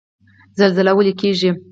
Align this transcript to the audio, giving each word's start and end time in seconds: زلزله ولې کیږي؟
زلزله 0.59 0.91
ولې 0.95 1.13
کیږي؟ 1.19 1.51